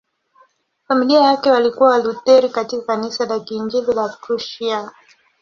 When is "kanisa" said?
2.85-3.25